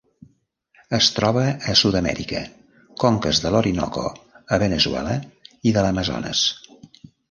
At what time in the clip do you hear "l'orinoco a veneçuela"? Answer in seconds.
3.57-5.23